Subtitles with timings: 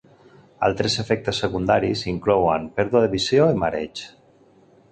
[0.67, 4.03] Altres efectes secundaris inclouen pèrdua de visió i mareig.